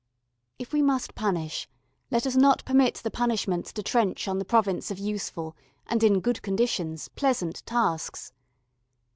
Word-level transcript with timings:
If 0.57 0.73
we 0.73 0.81
must 0.81 1.13
punish, 1.13 1.67
let 2.09 2.25
us 2.25 2.35
not 2.35 2.65
permit 2.65 2.95
the 2.95 3.11
punishments 3.11 3.71
to 3.73 3.83
trench 3.83 4.27
on 4.27 4.39
the 4.39 4.45
province 4.45 4.89
of 4.89 4.97
useful 4.97 5.55
and, 5.85 6.01
in 6.03 6.21
good 6.21 6.41
conditions, 6.41 7.07
pleasant 7.09 7.63
tasks. 7.67 8.33